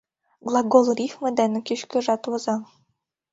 Глагол 0.47 0.85
рифме 0.97 1.29
дене 1.39 1.59
кеч-кӧжат 1.67 2.21
воза. 2.29 2.55